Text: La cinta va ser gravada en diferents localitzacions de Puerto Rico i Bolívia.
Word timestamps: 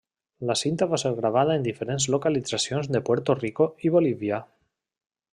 La 0.51 0.53
cinta 0.59 0.85
va 0.93 0.97
ser 1.01 1.09
gravada 1.17 1.57
en 1.59 1.65
diferents 1.67 2.07
localitzacions 2.15 2.89
de 2.95 3.01
Puerto 3.11 3.35
Rico 3.41 3.67
i 3.89 3.93
Bolívia. 3.97 4.41